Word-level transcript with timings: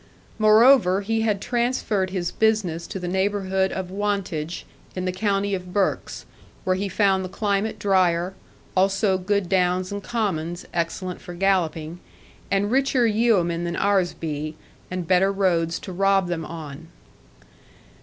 Moreover, 0.39 1.01
he 1.01 1.21
had 1.21 1.39
transferred 1.39 2.09
his 2.09 2.31
business 2.31 2.87
to 2.87 2.97
the 2.97 3.07
neighbourhood 3.07 3.71
of 3.71 3.91
Wantage, 3.91 4.65
in 4.95 5.05
the 5.05 5.11
county 5.11 5.53
of 5.53 5.73
Berks, 5.73 6.25
where 6.63 6.75
he 6.75 6.89
found 6.89 7.23
the 7.23 7.29
climate 7.29 7.77
drier, 7.77 8.33
also 8.75 9.19
good 9.19 9.47
downs 9.47 9.91
and 9.91 10.01
commons 10.03 10.65
excellent 10.73 11.21
for 11.21 11.35
galloping, 11.35 11.99
and 12.49 12.71
richer 12.71 13.05
yeomen 13.05 13.63
than 13.63 13.75
ours 13.75 14.15
be, 14.15 14.55
and 14.89 15.07
better 15.07 15.31
roads 15.31 15.77
to 15.81 15.91
rob 15.93 16.29
them 16.29 16.45
on. 16.45 16.87